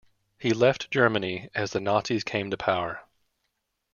He 0.39 0.51
left 0.51 0.89
Germany 0.89 1.51
as 1.53 1.73
the 1.73 1.79
Nazis 1.79 2.23
came 2.23 2.49
to 2.49 2.57
power. 2.57 3.03